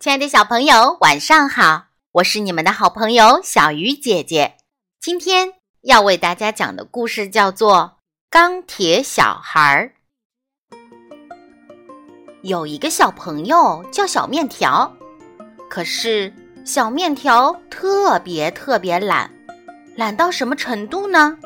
[0.00, 1.86] 亲爱的小朋友，晚上好！
[2.12, 4.54] 我是你们的好朋友小鱼姐姐。
[5.00, 7.76] 今天要为大家讲的故事叫做
[8.30, 9.92] 《钢铁小孩》。
[12.42, 14.94] 有一个小朋友叫小面条，
[15.68, 16.32] 可是
[16.64, 19.28] 小面条特别特别懒，
[19.96, 21.36] 懒到什么程度呢？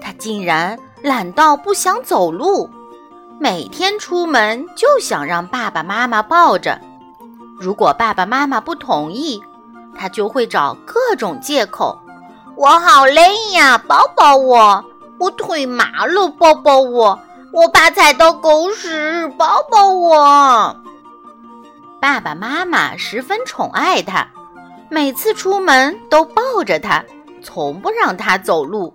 [0.00, 2.70] 他竟然懒到不想走路，
[3.38, 6.80] 每天出门就想让爸爸妈妈抱着。
[7.58, 9.42] 如果爸爸妈妈不同意，
[9.98, 11.98] 他就会找各种借口。
[12.54, 14.84] 我好累呀，抱抱我！
[15.18, 17.18] 我腿麻了，抱抱我！
[17.52, 20.76] 我怕踩到狗屎，抱抱我！
[22.00, 24.28] 爸爸妈妈十分宠爱他，
[24.90, 27.02] 每次出门都抱着他，
[27.42, 28.94] 从不让他走路。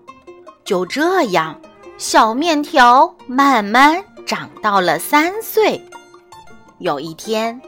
[0.63, 1.59] 就这样，
[1.97, 5.83] 小面条慢慢长到了三岁。
[6.77, 7.59] 有一天。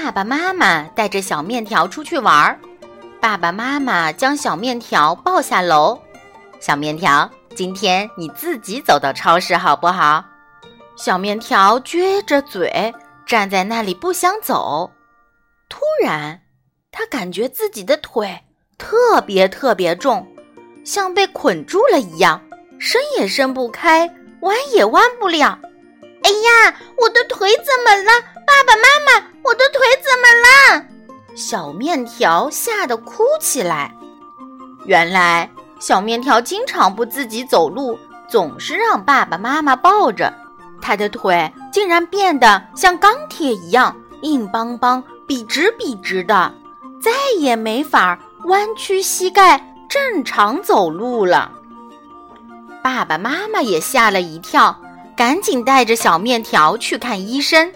[0.00, 2.58] 爸爸妈妈带着小面条出去玩儿，
[3.20, 6.00] 爸爸妈妈将小面条抱下楼。
[6.60, 10.24] 小面条，今天你自己走到超市好不好？
[10.96, 12.94] 小面条撅着嘴
[13.26, 14.88] 站在那里不想走。
[15.68, 16.42] 突然，
[16.92, 18.44] 他感觉自己的腿
[18.78, 20.24] 特别特别重，
[20.84, 22.40] 像被捆住了一样，
[22.78, 24.08] 伸也伸不开，
[24.42, 25.58] 弯也弯不了。
[26.22, 28.37] 哎呀，我的腿怎么了？
[28.48, 30.86] 爸爸妈妈，我的腿怎么了？
[31.36, 33.94] 小面条吓得哭起来。
[34.86, 40.32] 原来，小面条经常不自己走路，总是让爸爸妈妈抱着。
[40.80, 46.50] 他的腿竟然变得像钢铁一样硬邦邦、笔直笔直的，
[47.02, 51.52] 再也没法弯曲膝盖正常走路了。
[52.82, 54.74] 爸爸妈妈也吓了一跳。
[55.14, 57.72] 赶紧带着小面条去看医生，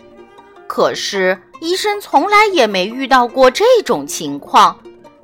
[0.75, 4.81] 可是医生从来也没遇到过这种情况，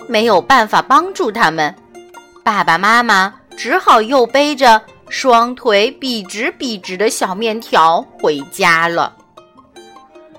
[0.06, 1.74] 没有办法帮助他们。
[2.44, 9.16] 爸爸妈妈只好又背着双腿笔直笔直的小面条回家了。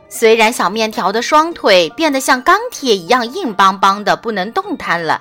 [0.09, 5.20] 虽然小面条的双腿变得像钢铁一样硬邦邦的，不能动弹了，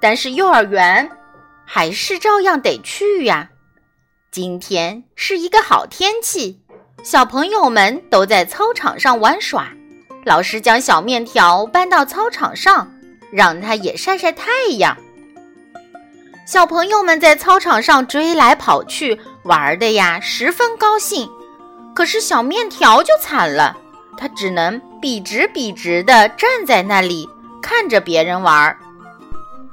[0.00, 1.10] 但是幼儿园
[1.64, 3.48] 还是照样得去呀。
[4.30, 6.60] 今天是一个好天气，
[7.04, 9.68] 小朋友们都在操场上玩耍。
[10.24, 12.90] 老师将小面条搬到操场上，
[13.30, 14.96] 让它也晒晒太阳。
[16.46, 21.28] 小朋友们在操场上追来跑去，玩的呀十分高兴。
[21.94, 23.76] 可是小面条就惨了，
[24.16, 27.28] 他只能笔直笔直地站在那里，
[27.60, 28.74] 看着别人玩。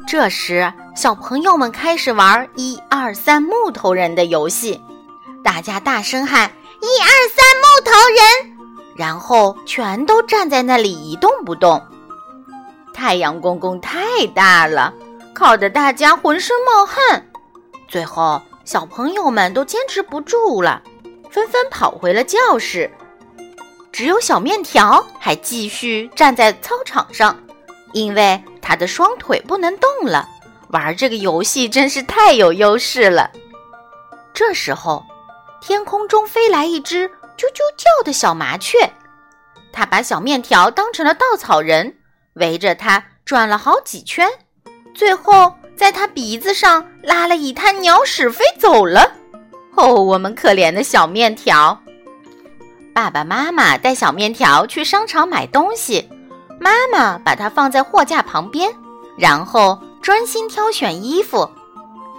[0.05, 4.81] 这时，小朋友们开始玩“一二三木头人”的游戏，
[5.41, 8.57] 大家大声喊“一二三木头人”，
[8.97, 11.81] 然后全都站在那里一动不动。
[12.93, 14.93] 太阳公公太大了，
[15.33, 17.25] 烤得大家浑身冒汗。
[17.87, 20.81] 最后，小朋友们都坚持不住了，
[21.29, 22.91] 纷纷跑回了教室，
[23.91, 27.37] 只有小面条还继续站在操场上，
[27.93, 28.43] 因为。
[28.63, 30.29] 他的双腿不能动了，
[30.69, 33.29] 玩这个游戏真是太有优势了。
[34.35, 35.03] 这时候，
[35.61, 37.07] 天空中飞来一只
[37.37, 38.91] 啾啾叫的小麻雀，
[39.71, 41.95] 它把小面条当成了稻草人，
[42.33, 44.27] 围着它转了好几圈，
[44.95, 49.11] 最后在它鼻子上拉了一滩鸟屎飞走了。
[49.75, 51.79] 哦，我们可怜的小面条！
[52.93, 56.09] 爸爸妈妈带小面条去商场买东西。
[56.59, 58.71] 妈妈把它放在货架旁边，
[59.17, 61.49] 然后专心挑选衣服。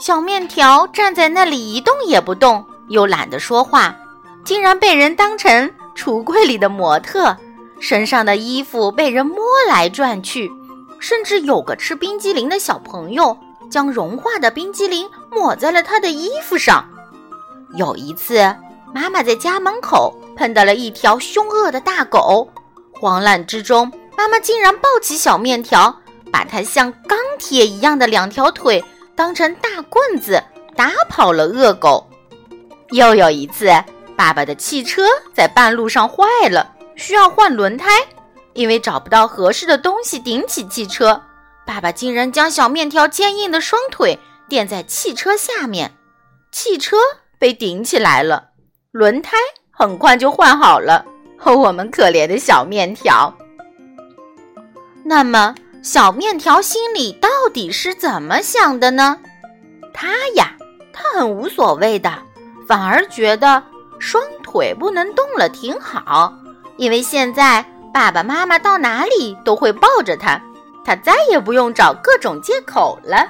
[0.00, 3.96] 小面条站在那里一动也不动，又懒得说话，
[4.44, 7.34] 竟然被人当成橱柜里的模特，
[7.80, 10.52] 身上的衣服被人摸来转去，
[11.00, 13.36] 甚至有个吃冰激凌的小朋友
[13.70, 16.86] 将融化的冰激凌抹在了他的衣服上。
[17.76, 18.54] 有一次，
[18.94, 22.46] 妈妈在家门口碰到了一条凶恶的大狗，
[22.92, 23.90] 慌乱之中。
[24.18, 25.98] 妈妈竟然抱起小面条，
[26.30, 28.84] 把它像钢铁一样的两条腿
[29.16, 30.42] 当成大棍子
[30.76, 32.06] 打跑了恶狗。
[32.92, 33.68] 又有一次，
[34.16, 35.02] 爸爸的汽车
[35.34, 37.88] 在半路上坏了，需要换轮胎，
[38.52, 41.20] 因为找不到合适的东西顶起汽车，
[41.66, 44.18] 爸爸竟然将小面条坚硬的双腿
[44.48, 45.92] 垫在汽车下面，
[46.52, 46.96] 汽车
[47.38, 48.50] 被顶起来了，
[48.92, 49.36] 轮胎
[49.70, 51.06] 很快就换好了。
[51.44, 53.36] 和我们可怜的小面条。
[55.04, 55.52] 那么，
[55.82, 59.18] 小面条心里到底是怎么想的呢？
[59.92, 60.56] 他呀，
[60.92, 62.16] 他很无所谓的，
[62.72, 63.62] 反而觉得
[63.98, 66.32] 双腿不能动了挺好，
[66.78, 70.40] 因为现在爸爸妈妈到哪里都会抱着他，
[70.82, 73.28] 他再也不用找各种借口了。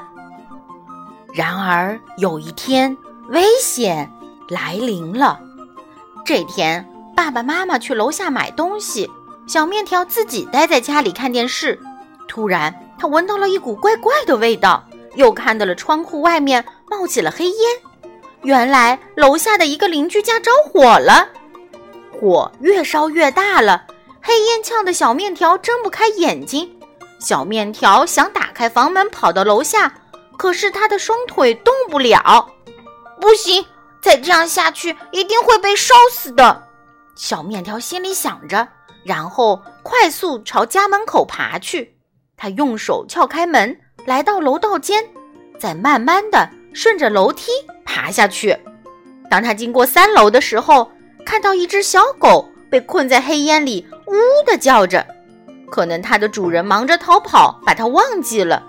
[1.35, 2.97] 然而有一天，
[3.31, 4.09] 危险
[4.49, 5.41] 来临了。
[6.25, 9.11] 这天，爸爸妈妈去楼下买东西，
[9.49, 11.77] 小面条自己待在家里看电视。
[12.29, 14.85] 突然，他闻到了一股怪怪的味道，
[15.17, 17.57] 又看到了窗户外面冒起了黑烟。
[18.43, 21.29] 原来，楼下的一个邻居家着火了，
[22.11, 23.87] 火越烧越大了，
[24.21, 26.77] 黑烟呛得小面条睁不开眼睛。
[27.21, 29.95] 小面条想打开房门跑到楼下，
[30.37, 32.51] 可是他的双腿动不了。
[33.21, 33.65] 不行，
[34.03, 36.65] 再这样下去一定会被烧死的。
[37.15, 38.67] 小面条心里想着，
[39.05, 41.97] 然后快速朝家门口爬去。
[42.37, 45.09] 他用手撬开门，来到楼道间，
[45.61, 47.53] 再慢慢的顺着楼梯
[47.93, 48.57] 爬下去。
[49.29, 50.91] 当他经过三楼的时候，
[51.27, 55.07] 看到一只小狗被困在黑烟里，呜呜的叫着。
[55.71, 58.63] 可能它的主人忙着逃跑，把它忘记了。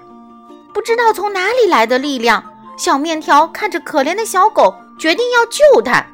[0.73, 2.43] 不知道从哪里来的力量，
[2.77, 6.05] 小面条看着可怜的小狗，决定要救它。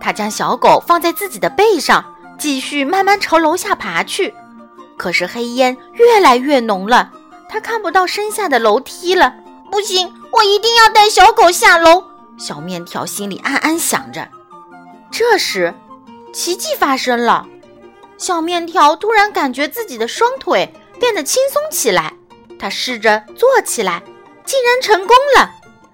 [0.00, 2.02] 他将小狗放在自己的背上，
[2.38, 4.34] 继续慢慢朝楼下爬去。
[4.96, 7.10] 可是黑烟越来越浓了，
[7.48, 9.34] 他看不到身下的楼梯了。
[9.70, 12.04] 不行，我一定要带小狗下楼。
[12.38, 14.28] 小面条心里暗暗想着。
[15.10, 15.72] 这时，
[16.32, 17.46] 奇迹发生了，
[18.18, 22.12] 小面条突然感觉自己的双腿变得轻松起来。
[22.58, 24.02] 他试着坐起来，
[24.44, 25.50] 竟然成功了。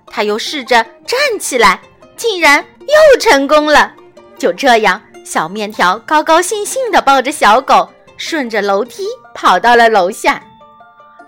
[0.06, 1.80] 他又试着站起来，
[2.16, 3.94] 竟然又成功了。
[4.38, 7.88] 就这样，小面条高高兴兴地抱着小狗。
[8.16, 10.42] 顺着楼梯跑到了楼下，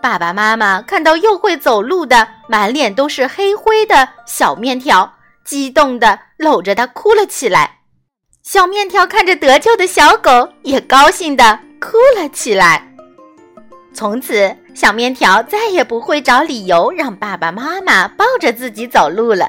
[0.02, 5.14] 爸爸妈妈看到又会走路的、满脸都是黑灰的小面条，
[5.44, 7.78] 激动地搂着他哭了起来。
[8.42, 12.92] 小面条看着得救的小狗，也高兴地哭了起来。
[13.94, 19.48] 从此，小面条再也不会找理由让爸爸妈妈抱着自己走路了，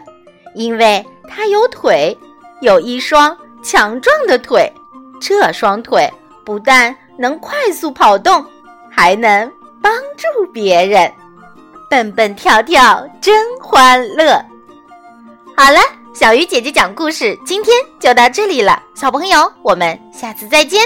[0.53, 2.15] 因为他有腿，
[2.61, 4.71] 有一双强壮的腿。
[5.19, 6.07] 这双腿
[6.45, 6.95] 不但……
[7.15, 8.43] 能快速跑动，
[8.89, 9.49] 还能
[9.83, 11.11] 帮助别人，
[11.89, 14.43] 蹦蹦跳跳真欢乐。
[15.57, 15.79] 好了，
[16.15, 20.81] 小鱼姐姐讲故事今天就到这里了，小朋友，我们下次再见。